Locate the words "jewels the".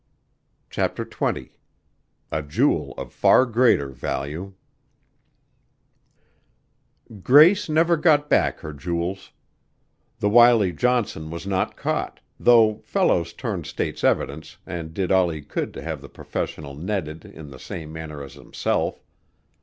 8.73-10.27